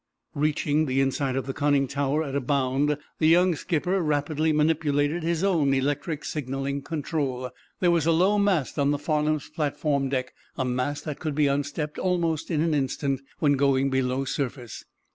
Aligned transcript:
Reaching 0.33 0.87
the 0.87 0.99
inside 0.99 1.35
of 1.35 1.45
the 1.45 1.53
conning 1.53 1.87
tower 1.87 2.23
at 2.23 2.33
a 2.35 2.41
bound, 2.41 2.97
the 3.19 3.27
young 3.27 3.53
skipper 3.53 4.01
rapidly 4.01 4.51
manipulated 4.51 5.21
his 5.21 5.43
own 5.43 5.75
electric 5.75 6.25
signaling 6.25 6.81
control. 6.81 7.51
There 7.81 7.91
was 7.91 8.07
a 8.07 8.11
low 8.11 8.39
mast 8.39 8.79
on 8.79 8.89
the 8.89 8.97
"Farnum's" 8.97 9.49
platform 9.49 10.09
deck, 10.09 10.33
a 10.57 10.65
mast 10.65 11.05
that 11.05 11.19
could 11.19 11.35
be 11.35 11.45
unstepped 11.45 11.99
almost 11.99 12.49
in 12.49 12.61
an 12.61 12.73
instant 12.73 13.21
when 13.37 13.53
going 13.53 13.91
below 13.91 14.25
surface. 14.25 14.83